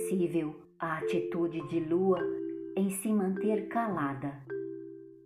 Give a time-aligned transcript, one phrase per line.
[0.00, 2.18] compreensível a atitude de Lua
[2.76, 4.32] em se manter calada.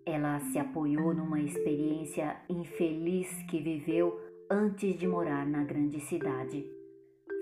[0.04, 4.18] Ela se apoiou numa experiência infeliz que viveu
[4.50, 6.66] antes de morar na grande cidade.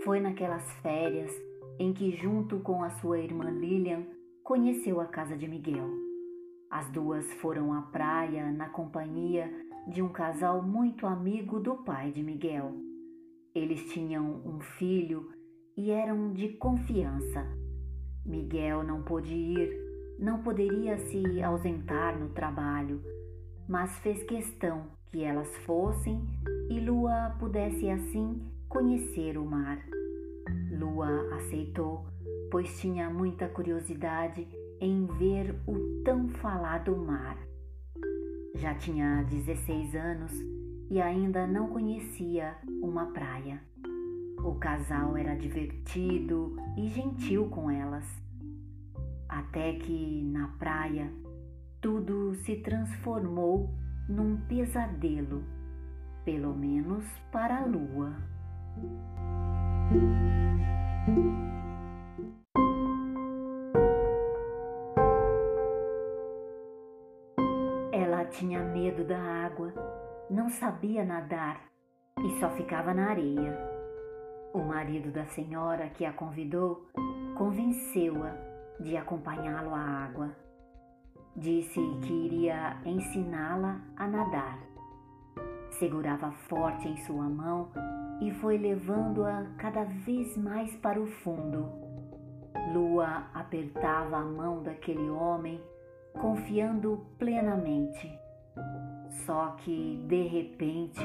[0.05, 1.33] Foi naquelas férias
[1.79, 4.05] em que, junto com a sua irmã Lilian,
[4.45, 5.89] conheceu a casa de Miguel.
[6.71, 9.51] As duas foram à praia na companhia
[9.89, 12.73] de um casal muito amigo do pai de Miguel.
[13.55, 15.32] Eles tinham um filho
[15.77, 17.47] e eram de confiança.
[18.25, 23.03] Miguel não pôde ir, não poderia se ausentar no trabalho,
[23.69, 26.27] mas fez questão que elas fossem
[26.71, 29.79] e Lua pudesse assim conhecer o mar.
[30.71, 32.07] Lua aceitou,
[32.51, 34.49] pois tinha muita curiosidade
[34.81, 37.39] em ver o tão falado mar.
[38.55, 40.33] Já tinha 16 anos
[40.91, 43.61] e ainda não conhecia uma praia.
[44.45, 48.05] O casal era divertido e gentil com elas.
[49.29, 51.13] Até que na praia
[51.81, 53.71] tudo se transformou
[54.09, 55.45] num pesadelo,
[56.25, 58.17] pelo menos para a lua.
[67.93, 69.73] Ela tinha medo da água,
[70.29, 71.61] não sabia nadar
[72.19, 73.72] e só ficava na areia.
[74.55, 76.87] O marido da senhora que a convidou
[77.37, 78.35] convenceu-a
[78.79, 80.31] de acompanhá-lo à água.
[81.35, 84.59] Disse que iria ensiná-la a nadar.
[85.71, 87.71] Segurava forte em sua mão
[88.21, 91.67] e foi levando-a cada vez mais para o fundo.
[92.75, 95.61] Lua apertava a mão daquele homem,
[96.21, 98.13] confiando plenamente.
[99.25, 101.01] Só que, de repente,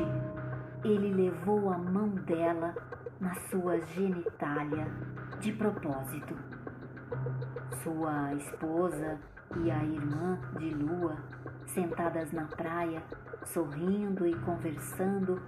[0.83, 2.75] ele levou a mão dela
[3.19, 4.87] na sua genitália
[5.39, 6.35] de propósito.
[7.83, 9.19] Sua esposa
[9.63, 11.17] e a irmã de Lua,
[11.67, 13.01] sentadas na praia,
[13.45, 15.41] sorrindo e conversando,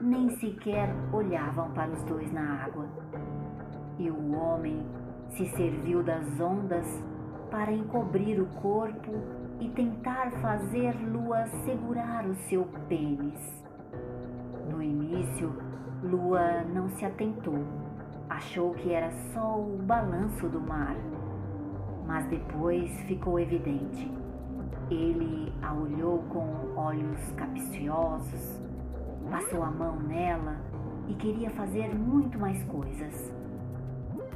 [0.00, 2.86] nem sequer olhavam para os dois na água.
[3.98, 4.86] E o homem
[5.30, 6.86] se serviu das ondas
[7.50, 9.12] para encobrir o corpo
[9.60, 13.64] e tentar fazer Lua segurar o seu pênis.
[14.70, 15.67] No início,
[16.02, 17.64] Lua não se atentou,
[18.28, 20.96] achou que era só o balanço do mar.
[22.06, 24.10] Mas depois ficou evidente.
[24.90, 28.68] Ele a olhou com olhos capciosos,
[29.30, 30.56] Passou a mão nela
[31.06, 33.30] e queria fazer muito mais coisas.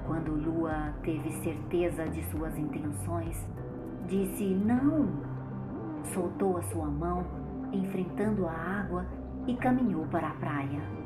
[0.06, 3.48] Quando Lua teve certeza de suas intenções,
[4.06, 5.08] disse não.
[6.12, 7.24] Soltou a sua mão,
[7.72, 9.06] enfrentando a água
[9.46, 11.01] e caminhou para a praia.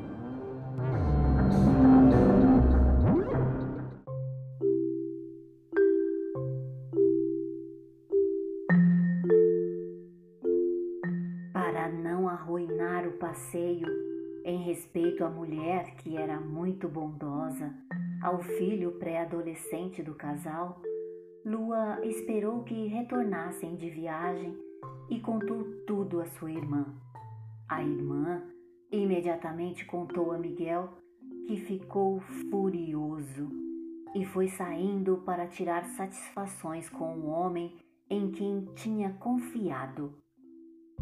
[13.17, 13.87] Passeio
[14.43, 17.73] em respeito à mulher que era muito bondosa,
[18.21, 20.81] ao filho pré-adolescente do casal,
[21.45, 24.57] Lua esperou que retornassem de viagem
[25.09, 26.85] e contou tudo a sua irmã.
[27.69, 28.41] A irmã
[28.91, 30.89] imediatamente contou a Miguel
[31.45, 33.49] que ficou furioso
[34.15, 37.75] e foi saindo para tirar satisfações com o homem
[38.09, 40.13] em quem tinha confiado.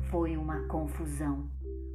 [0.09, 1.50] Foi uma confusão.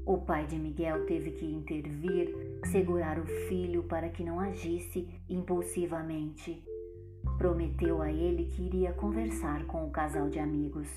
[0.06, 2.34] O pai de Miguel teve que intervir,
[2.70, 6.64] segurar o filho para que não agisse impulsivamente.
[7.38, 10.88] Prometeu a ele que iria conversar com o casal de amigos.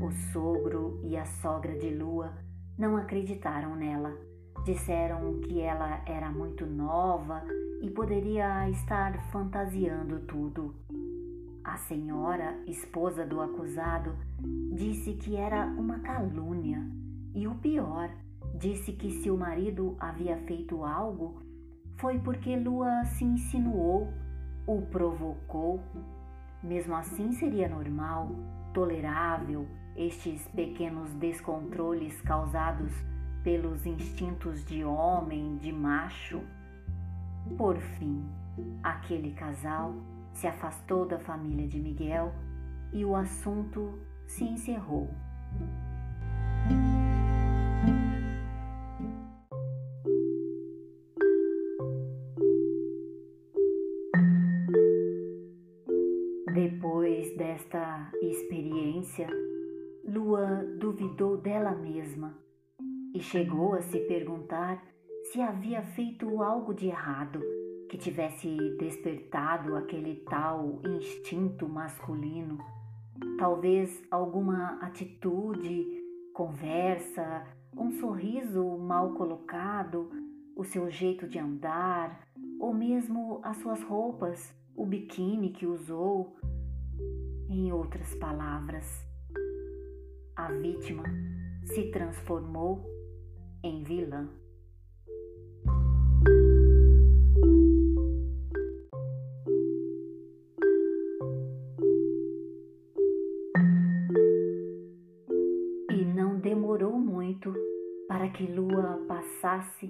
[0.00, 2.32] O sogro e a sogra de Lua
[2.78, 4.16] não acreditaram nela.
[4.64, 7.42] Disseram que ela era muito nova
[7.80, 10.74] e poderia estar fantasiando tudo.
[11.64, 14.14] A senhora, esposa do acusado,
[14.72, 16.82] disse que era uma calúnia
[17.34, 18.10] e o pior,
[18.54, 21.42] disse que se o marido havia feito algo,
[21.96, 24.08] foi porque Lua se insinuou,
[24.66, 25.80] o provocou.
[26.62, 28.30] Mesmo assim, seria normal,
[28.72, 29.66] tolerável
[29.98, 32.92] estes pequenos descontroles causados
[33.42, 36.40] pelos instintos de homem, de macho.
[37.56, 38.24] Por fim,
[38.80, 39.96] aquele casal
[40.32, 42.32] se afastou da família de Miguel
[42.92, 45.10] e o assunto se encerrou.
[56.54, 59.28] Depois desta experiência,
[60.08, 62.34] Lua duvidou dela mesma
[63.14, 64.82] e chegou a se perguntar
[65.24, 67.42] se havia feito algo de errado
[67.90, 72.56] que tivesse despertado aquele tal instinto masculino,
[73.38, 75.86] talvez alguma atitude,
[76.32, 77.46] conversa,
[77.76, 80.08] um sorriso mal colocado,
[80.56, 82.26] o seu jeito de andar,
[82.58, 86.34] ou mesmo as suas roupas, o biquíni que usou.
[87.50, 89.07] Em outras palavras,
[90.38, 91.02] a vítima
[91.64, 92.88] se transformou
[93.60, 94.28] em vilã.
[105.90, 107.52] E não demorou muito
[108.06, 109.88] para que Lua passasse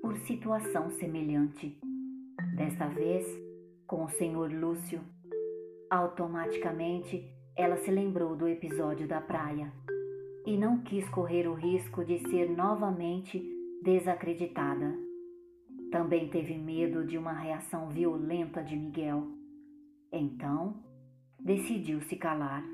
[0.00, 1.78] por situação semelhante.
[2.56, 3.26] Desta vez,
[3.86, 5.02] com o senhor Lúcio.
[5.90, 7.22] Automaticamente,
[7.54, 9.70] ela se lembrou do episódio da praia
[10.46, 13.42] e não quis correr o risco de ser novamente
[13.82, 14.94] desacreditada.
[15.90, 19.26] Também teve medo de uma reação violenta de Miguel.
[20.12, 20.76] Então,
[21.38, 22.64] decidiu se calar.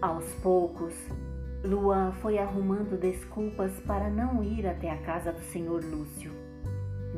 [0.00, 0.94] Aos poucos,
[1.64, 6.30] Lua foi arrumando desculpas para não ir até a casa do senhor Lúcio.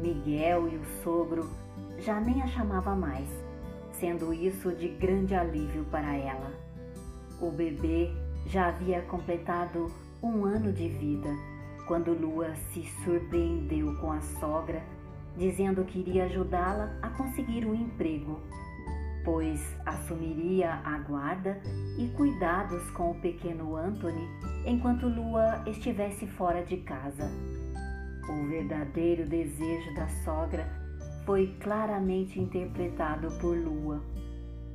[0.00, 1.65] Miguel e o sogro
[1.98, 3.28] já nem a chamava mais,
[3.92, 6.52] sendo isso de grande alívio para ela.
[7.40, 8.10] O bebê
[8.46, 9.90] já havia completado
[10.22, 11.28] um ano de vida
[11.86, 14.82] quando Lua se surpreendeu com a sogra,
[15.36, 18.40] dizendo que iria ajudá-la a conseguir um emprego,
[19.24, 21.60] pois assumiria a guarda
[21.98, 24.28] e cuidados com o pequeno Anthony
[24.64, 27.30] enquanto Lua estivesse fora de casa.
[28.28, 30.85] O verdadeiro desejo da sogra
[31.26, 34.00] foi claramente interpretado por Lua.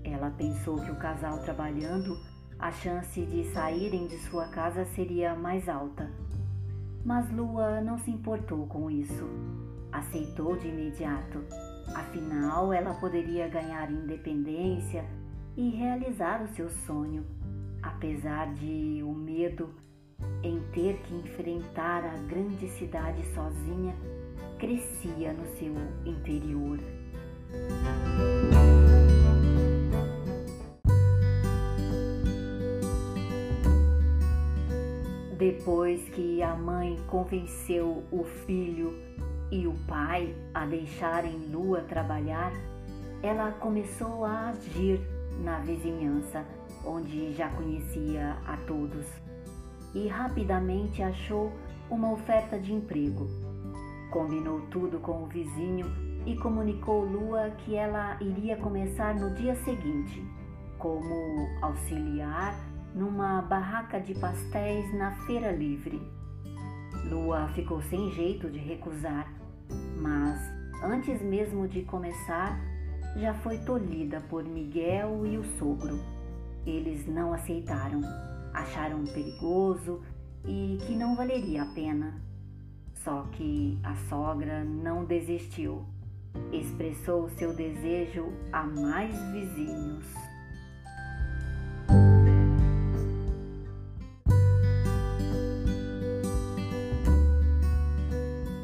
[0.03, 2.19] Ela pensou que o casal trabalhando,
[2.59, 6.11] a chance de saírem de sua casa seria mais alta.
[7.05, 9.25] Mas Lua não se importou com isso.
[9.93, 11.39] Aceitou de imediato.
[11.95, 15.05] Afinal, ela poderia ganhar independência
[15.55, 17.25] e realizar o seu sonho,
[17.81, 19.69] apesar de o medo
[20.43, 23.95] em ter que enfrentar a grande cidade sozinha
[24.61, 25.73] crescia no seu
[26.05, 26.77] interior.
[35.35, 38.93] Depois que a mãe convenceu o filho
[39.49, 42.53] e o pai a deixarem Lua trabalhar,
[43.23, 45.01] ela começou a agir
[45.43, 46.45] na vizinhança,
[46.85, 49.07] onde já conhecia a todos,
[49.95, 51.51] e rapidamente achou
[51.89, 53.50] uma oferta de emprego
[54.11, 55.87] Combinou tudo com o vizinho
[56.25, 60.21] e comunicou Lua que ela iria começar no dia seguinte,
[60.77, 62.53] como auxiliar
[62.93, 66.01] numa barraca de pastéis na feira livre.
[67.09, 69.31] Lua ficou sem jeito de recusar,
[69.97, 70.37] mas
[70.83, 72.59] antes mesmo de começar,
[73.15, 75.97] já foi tolhida por Miguel e o sogro.
[76.65, 78.01] Eles não aceitaram,
[78.53, 80.01] acharam perigoso
[80.45, 82.30] e que não valeria a pena.
[83.03, 85.83] Só que a sogra não desistiu.
[86.51, 90.05] Expressou seu desejo a mais vizinhos.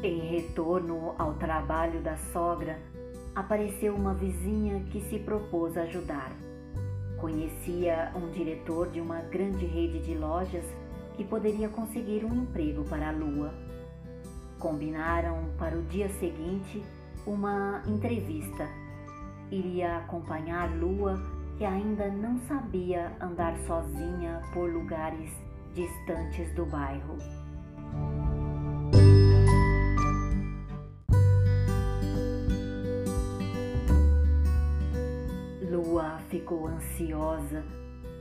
[0.04, 2.78] Em retorno ao trabalho da sogra,
[3.34, 6.30] apareceu uma vizinha que se propôs ajudar.
[7.16, 10.64] Conhecia um diretor de uma grande rede de lojas
[11.16, 13.67] que poderia conseguir um emprego para a Lua.
[14.58, 16.82] Combinaram para o dia seguinte
[17.24, 18.68] uma entrevista.
[19.52, 21.16] Iria acompanhar Lua,
[21.56, 25.30] que ainda não sabia andar sozinha por lugares
[25.74, 27.16] distantes do bairro.
[35.70, 37.64] Lua ficou ansiosa,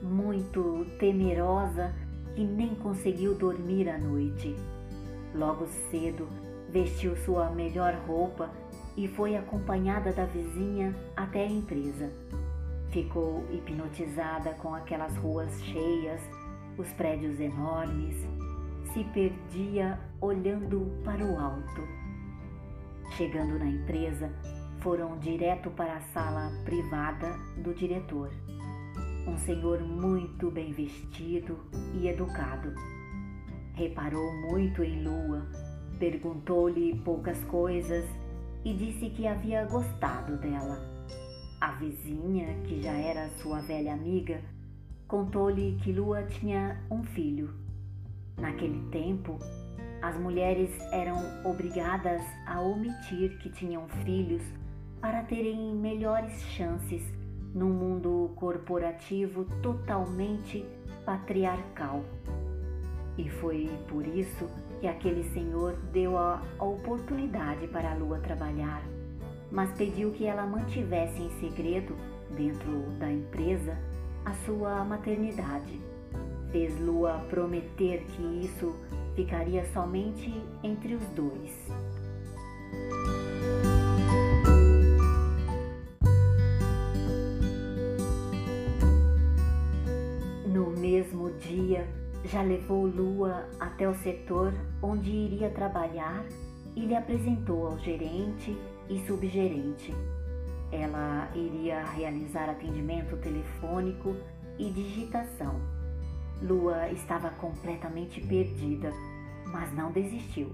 [0.03, 1.95] muito temerosa
[2.35, 4.55] e nem conseguiu dormir à noite.
[5.37, 6.27] Logo cedo,
[6.67, 8.49] vestiu sua melhor roupa
[8.95, 12.11] e foi acompanhada da vizinha até a empresa.
[12.89, 16.19] Ficou hipnotizada com aquelas ruas cheias,
[16.75, 18.15] os prédios enormes,
[18.91, 21.81] se perdia olhando para o alto.
[23.11, 24.31] Chegando na empresa,
[24.79, 28.31] foram direto para a sala privada do diretor.
[29.27, 31.59] Um senhor muito bem vestido
[31.93, 32.73] e educado
[33.77, 35.45] Reparou muito em Lua,
[35.99, 38.03] perguntou-lhe poucas coisas
[38.65, 40.81] e disse que havia gostado dela.
[41.61, 44.41] A vizinha, que já era sua velha amiga,
[45.07, 47.53] contou-lhe que Lua tinha um filho.
[48.35, 49.37] Naquele tempo,
[50.01, 54.41] as mulheres eram obrigadas a omitir que tinham filhos
[54.99, 57.03] para terem melhores chances
[57.53, 60.65] num mundo corporativo totalmente
[61.05, 62.03] patriarcal.
[63.17, 64.47] E foi por isso
[64.79, 68.83] que aquele senhor deu a oportunidade para a lua trabalhar,
[69.51, 71.95] mas pediu que ela mantivesse em segredo,
[72.35, 73.77] dentro da empresa,
[74.25, 75.79] a sua maternidade.
[76.51, 78.75] Fez Lua prometer que isso
[79.15, 80.31] ficaria somente
[80.63, 81.67] entre os dois.
[92.25, 96.25] Já levou Lua até o setor onde iria trabalhar
[96.75, 98.57] e lhe apresentou ao gerente
[98.89, 99.93] e subgerente.
[100.71, 104.15] Ela iria realizar atendimento telefônico
[104.59, 105.59] e digitação.
[106.41, 108.91] Lua estava completamente perdida,
[109.45, 110.51] mas não desistiu.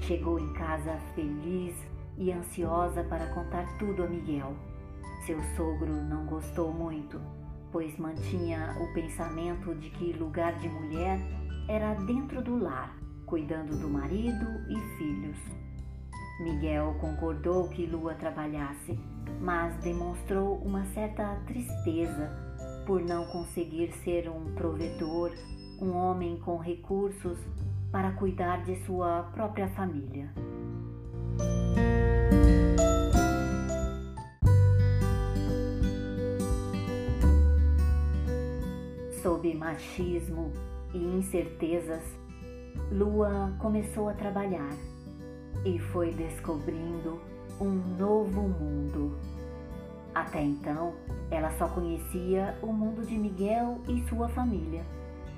[0.00, 1.76] Chegou em casa feliz
[2.16, 4.54] e ansiosa para contar tudo a Miguel.
[5.26, 7.20] Seu sogro não gostou muito
[7.72, 11.18] pois mantinha o pensamento de que lugar de mulher
[11.68, 12.94] era dentro do lar,
[13.26, 15.38] cuidando do marido e filhos.
[16.40, 18.98] Miguel concordou que Lua trabalhasse,
[19.40, 22.30] mas demonstrou uma certa tristeza
[22.86, 25.32] por não conseguir ser um provedor,
[25.80, 27.38] um homem com recursos
[27.90, 30.32] para cuidar de sua própria família.
[39.22, 40.50] Sob machismo
[40.92, 42.02] e incertezas,
[42.90, 44.72] Lua começou a trabalhar
[45.64, 47.20] e foi descobrindo
[47.60, 49.16] um novo mundo.
[50.12, 50.94] Até então,
[51.30, 54.84] ela só conhecia o mundo de Miguel e sua família,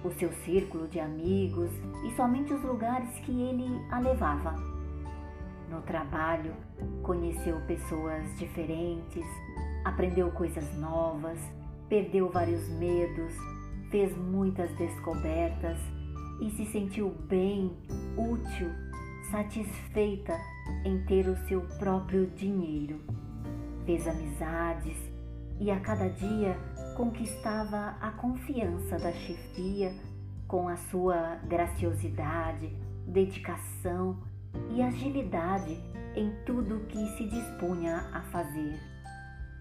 [0.03, 1.71] o seu círculo de amigos
[2.07, 4.55] e somente os lugares que ele a levava.
[5.71, 6.55] No trabalho,
[7.03, 9.27] conheceu pessoas diferentes,
[9.85, 11.39] aprendeu coisas novas,
[11.87, 13.35] perdeu vários medos
[13.95, 15.79] fez muitas descobertas
[16.41, 17.71] e se sentiu bem,
[18.17, 18.69] útil,
[19.31, 20.37] satisfeita
[20.85, 23.01] em ter o seu próprio dinheiro.
[23.87, 24.97] Fez amizades
[25.61, 26.59] e a cada dia
[26.97, 29.95] conquistava a confiança da chefia
[30.49, 34.19] com a sua graciosidade, dedicação
[34.71, 35.81] e agilidade
[36.17, 38.77] em tudo que se dispunha a fazer.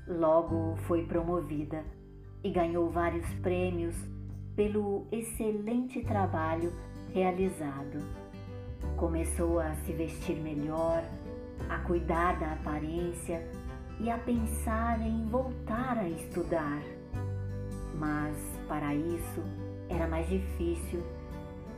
[0.07, 1.85] Logo foi promovida
[2.43, 3.95] e ganhou vários prêmios
[4.55, 6.71] pelo excelente trabalho
[7.13, 7.99] realizado.
[8.97, 11.03] Começou a se vestir melhor,
[11.69, 13.45] a cuidar da aparência
[13.99, 16.81] e a pensar em voltar a estudar.
[17.95, 18.35] Mas
[18.67, 19.43] para isso
[19.89, 21.01] era mais difícil.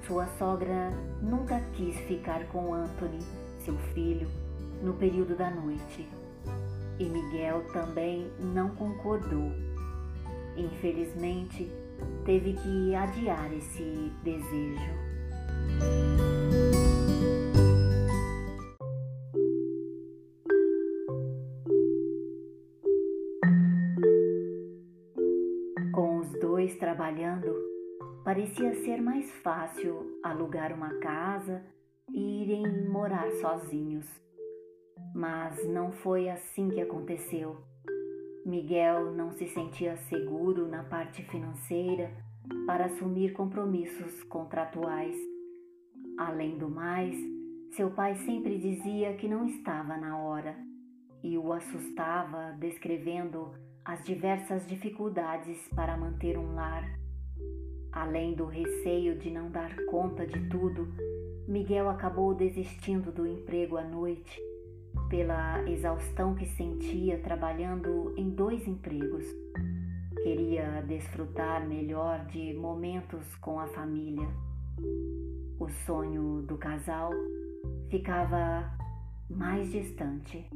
[0.05, 0.89] Sua sogra
[1.21, 3.19] nunca quis ficar com Anthony,
[3.59, 4.27] seu filho,
[4.81, 6.07] no período da noite.
[6.99, 9.51] E Miguel também não concordou.
[10.55, 11.69] Infelizmente,
[12.25, 14.91] teve que adiar esse desejo.
[25.93, 27.53] Com os dois trabalhando,
[28.23, 31.63] parecia ser mais fácil alugar uma casa
[32.09, 34.07] e irem morar sozinhos.
[35.13, 37.74] Mas não foi assim que aconteceu.
[38.45, 42.11] Miguel não se sentia seguro na parte financeira
[42.67, 45.15] para assumir compromissos contratuais.
[46.15, 47.17] Além do mais,
[47.71, 50.55] seu pai sempre dizia que não estava na hora
[51.23, 53.51] e o assustava descrevendo
[53.83, 56.83] as diversas dificuldades para manter um lar.
[57.91, 60.87] Além do receio de não dar conta de tudo,
[61.47, 64.39] Miguel acabou desistindo do emprego à noite
[65.09, 69.25] pela exaustão que sentia trabalhando em dois empregos.
[70.23, 74.27] Queria desfrutar melhor de momentos com a família.
[75.59, 77.11] O sonho do casal
[77.89, 78.69] ficava
[79.29, 80.49] mais distante.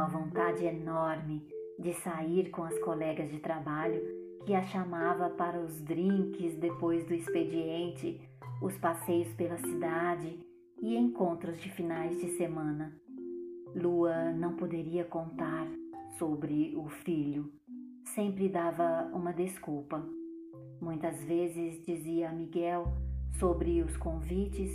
[0.00, 1.46] Uma vontade enorme
[1.78, 4.00] de sair com as colegas de trabalho
[4.46, 8.18] que a chamava para os drinks depois do expediente,
[8.62, 10.40] os passeios pela cidade
[10.80, 12.96] e encontros de finais de semana.
[13.74, 15.66] Lua não poderia contar
[16.18, 17.52] sobre o filho.
[18.06, 20.02] sempre dava uma desculpa.
[20.80, 22.86] Muitas vezes dizia a Miguel
[23.38, 24.70] sobre os convites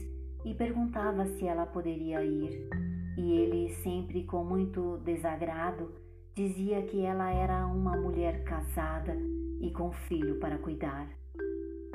[0.45, 2.69] e perguntava se ela poderia ir,
[3.17, 5.91] e ele, sempre com muito desagrado,
[6.35, 9.15] dizia que ela era uma mulher casada
[9.61, 11.09] e com filho para cuidar.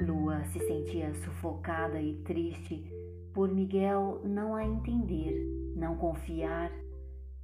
[0.01, 2.91] Lua se sentia sufocada e triste
[3.35, 6.73] por Miguel não a entender, não confiar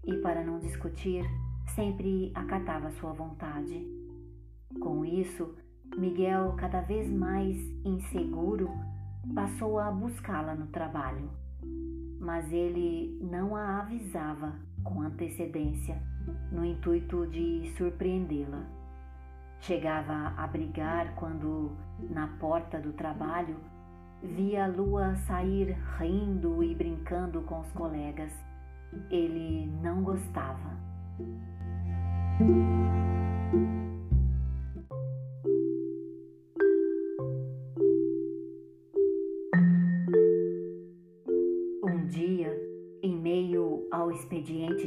[0.05, 1.25] e, para não discutir,
[1.75, 3.87] sempre acatava sua vontade.
[4.81, 5.55] Com isso,
[5.97, 8.71] Miguel, cada vez mais inseguro,
[9.35, 11.31] passou a buscá-la no trabalho.
[12.19, 16.01] Mas ele não a avisava com antecedência,
[16.51, 18.63] no intuito de surpreendê-la.
[19.61, 21.77] Chegava a brigar quando,
[22.11, 23.57] na porta do trabalho,
[24.23, 28.33] via a lua sair rindo e brincando com os colegas.
[29.11, 30.77] Ele não gostava.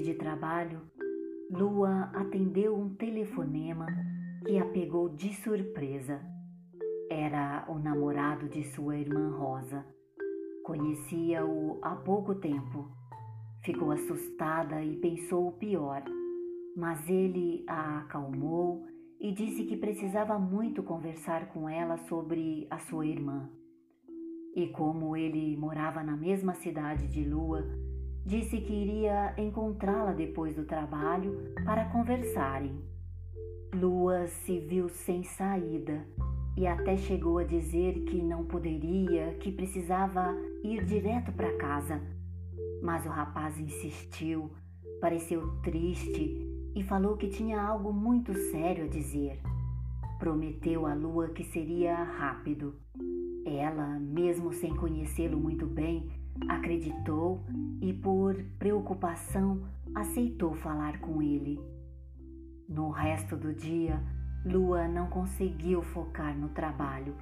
[0.09, 0.81] De trabalho,
[1.51, 3.87] Lua atendeu um telefonema
[4.45, 6.21] que a pegou de surpresa.
[7.09, 9.85] Era o namorado de sua irmã Rosa.
[10.63, 12.89] Conhecia-o há pouco tempo.
[13.63, 16.03] Ficou assustada e pensou o pior
[16.75, 18.85] mas ele a acalmou
[19.19, 23.49] e disse que precisava muito conversar com ela sobre a sua irmã.
[24.55, 27.65] E como ele morava na mesma cidade de Lua,
[28.29, 32.79] disse que iria encontrá-la depois do trabalho para conversarem.
[33.73, 36.05] Lua se viu sem saída
[36.55, 41.99] e até chegou a dizer que não poderia, que precisava ir direto para casa.
[42.83, 44.51] Mas o rapaz insistiu,
[45.01, 46.37] pareceu triste
[46.75, 49.41] e falou que tinha algo muito sério a dizer.
[50.19, 52.75] Prometeu à lua que seria rápido.
[53.43, 56.11] Ela, mesmo sem conhecê-lo muito bem,
[56.47, 57.43] acreditou
[57.81, 59.63] e, por preocupação,
[59.95, 61.59] aceitou falar com ele.
[62.67, 64.01] No resto do dia,
[64.45, 67.15] Lua não conseguiu focar no trabalho,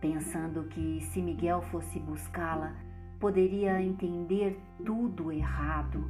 [0.00, 2.74] pensando que se Miguel fosse buscá-la,
[3.18, 6.04] poderia entender tudo errado.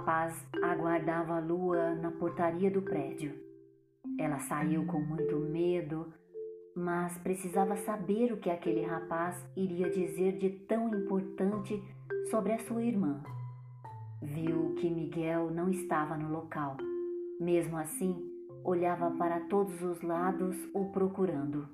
[0.00, 3.34] Rapaz aguardava a lua na portaria do prédio.
[4.18, 6.10] Ela saiu com muito medo,
[6.74, 11.82] mas precisava saber o que aquele rapaz iria dizer de tão importante
[12.30, 13.22] sobre a sua irmã.
[14.22, 16.78] Viu que Miguel não estava no local.
[17.38, 18.16] Mesmo assim,
[18.64, 21.68] olhava para todos os lados o procurando.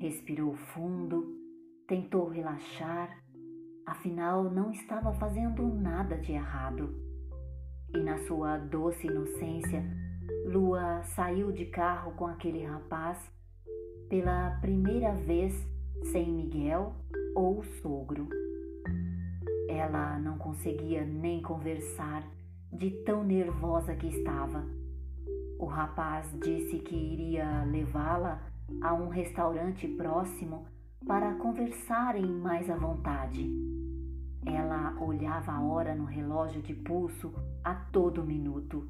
[0.00, 1.36] Respirou fundo,
[1.88, 3.18] tentou relaxar,
[3.84, 7.03] afinal não estava fazendo nada de errado.
[7.94, 9.84] E na sua doce inocência,
[10.44, 13.18] Lua saiu de carro com aquele rapaz
[14.08, 15.54] pela primeira vez
[16.10, 16.92] sem Miguel
[17.36, 18.28] ou sogro.
[19.68, 22.28] Ela não conseguia nem conversar
[22.72, 24.64] de tão nervosa que estava.
[25.58, 28.42] O rapaz disse que iria levá-la
[28.82, 30.66] a um restaurante próximo
[31.06, 33.83] para conversarem mais à vontade.
[34.46, 38.88] Ela olhava a hora no relógio de pulso a todo minuto.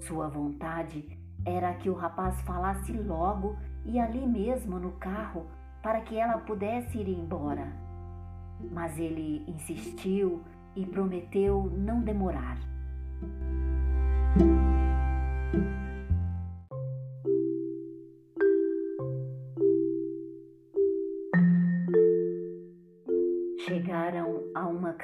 [0.00, 5.46] Sua vontade era que o rapaz falasse logo e ali mesmo no carro
[5.82, 7.72] para que ela pudesse ir embora.
[8.72, 10.42] Mas ele insistiu
[10.74, 12.58] e prometeu não demorar.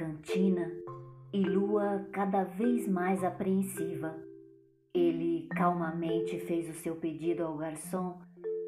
[0.00, 0.72] Cantina
[1.30, 4.16] e Lua cada vez mais apreensiva.
[4.94, 8.18] Ele calmamente fez o seu pedido ao garçom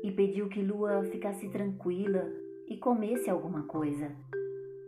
[0.05, 2.31] e pediu que Lua ficasse tranquila
[2.69, 4.15] e comesse alguma coisa.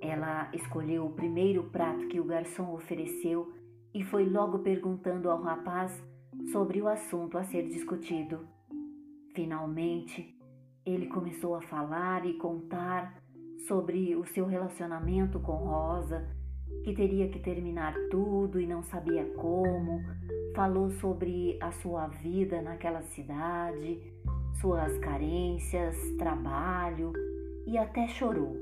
[0.03, 3.51] Ela escolheu o primeiro prato que o garçom ofereceu
[3.95, 6.05] e foi logo perguntando ao rapaz
[6.53, 8.47] sobre o assunto a ser discutido.
[9.35, 10.37] Finalmente,
[10.85, 13.25] ele começou a falar e contar
[13.67, 16.29] sobre o seu relacionamento com Rosa,
[16.85, 20.03] que teria que terminar tudo e não sabia como.
[20.55, 23.99] Falou sobre a sua vida naquela cidade,
[24.61, 27.11] suas carências, trabalho
[27.67, 28.57] e até chorou,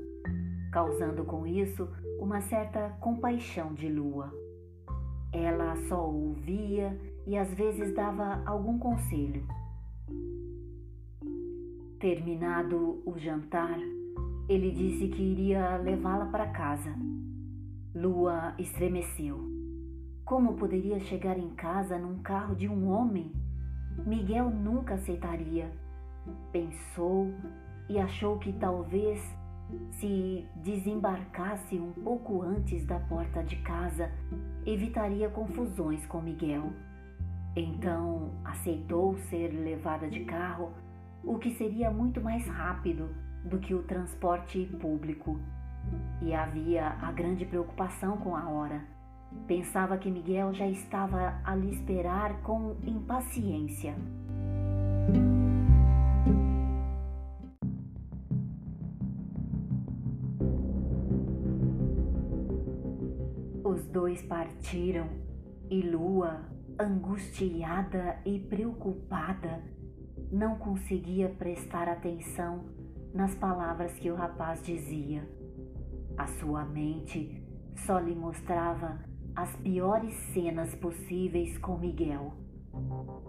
[0.71, 4.33] causando com isso uma certa compaixão de Lua.
[5.33, 9.45] Ela só ouvia e às vezes dava algum conselho.
[11.99, 13.77] Terminado o jantar,
[14.47, 16.93] ele disse que iria levá-la para casa.
[17.95, 19.39] Lua estremeceu.
[20.25, 23.31] Como poderia chegar em casa num carro de um homem?
[24.03, 25.71] Miguel nunca aceitaria.
[26.51, 27.31] Pensou
[27.87, 29.21] e achou que talvez
[29.91, 34.11] se desembarcasse um pouco antes da porta de casa,
[34.65, 36.73] evitaria confusões com Miguel.
[37.55, 40.73] Então aceitou ser levada de carro
[41.23, 43.09] o que seria muito mais rápido
[43.45, 45.39] do que o transporte público.
[46.21, 48.81] E havia a grande preocupação com a hora.
[49.47, 53.95] Pensava que Miguel já estava a lhe esperar com impaciência.
[63.63, 65.07] Os dois partiram
[65.69, 66.41] e Lua,
[66.79, 69.61] angustiada e preocupada,
[70.31, 72.65] não conseguia prestar atenção
[73.13, 75.27] nas palavras que o rapaz dizia.
[76.17, 77.43] A sua mente
[77.75, 78.99] só lhe mostrava
[79.35, 82.33] as piores cenas possíveis com Miguel.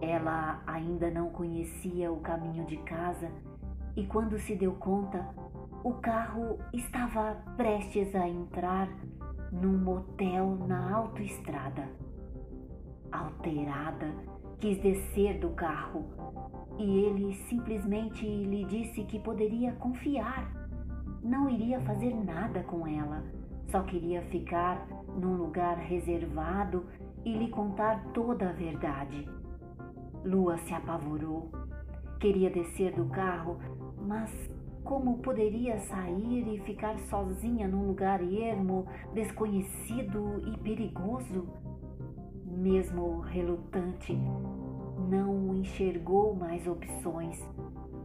[0.00, 3.30] Ela ainda não conhecia o caminho de casa
[3.96, 5.26] e, quando se deu conta,
[5.82, 8.88] o carro estava prestes a entrar
[9.50, 11.88] num motel na autoestrada.
[13.10, 14.12] Alterada,
[14.60, 16.04] quis descer do carro
[16.78, 20.63] e ele simplesmente lhe disse que poderia confiar.
[21.24, 23.24] Não iria fazer nada com ela,
[23.70, 24.86] só queria ficar
[25.18, 26.84] num lugar reservado
[27.24, 29.26] e lhe contar toda a verdade.
[30.22, 31.50] Lua se apavorou.
[32.20, 33.58] Queria descer do carro,
[34.06, 34.30] mas
[34.84, 41.48] como poderia sair e ficar sozinha num lugar ermo, desconhecido e perigoso?
[42.44, 44.14] Mesmo relutante,
[45.08, 47.42] não enxergou mais opções.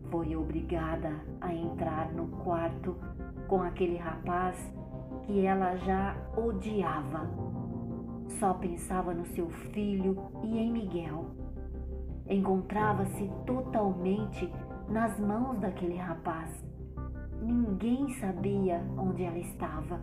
[0.09, 2.95] Foi obrigada a entrar no quarto
[3.47, 4.57] com aquele rapaz
[5.23, 7.29] que ela já odiava.
[8.39, 11.25] Só pensava no seu filho e em Miguel.
[12.27, 14.51] Encontrava-se totalmente
[14.87, 16.63] nas mãos daquele rapaz.
[17.41, 20.01] Ninguém sabia onde ela estava.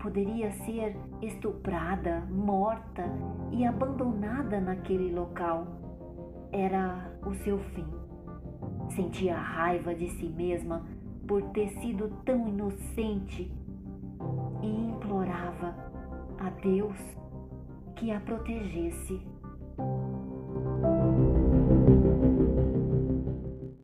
[0.00, 3.04] Poderia ser estuprada, morta
[3.50, 5.66] e abandonada naquele local
[6.52, 8.07] era o seu fim.
[8.90, 10.84] Sentia raiva de si mesma
[11.26, 13.50] por ter sido tão inocente
[14.62, 15.74] e implorava
[16.38, 16.96] a Deus
[17.94, 19.20] que a protegesse.